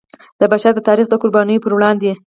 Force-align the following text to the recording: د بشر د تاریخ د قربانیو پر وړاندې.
د 0.39 0.41
بشر 0.51 0.71
د 0.75 0.79
تاریخ 0.89 1.07
د 1.09 1.13
قربانیو 1.23 1.63
پر 1.63 1.71
وړاندې. 1.75 2.11